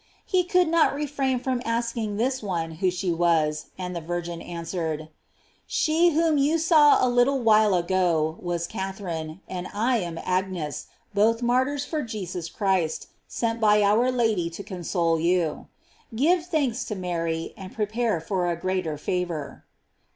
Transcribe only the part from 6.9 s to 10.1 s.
a little while ago was Cather ine, and I